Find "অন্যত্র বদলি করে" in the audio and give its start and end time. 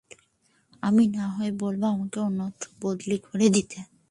2.19-3.47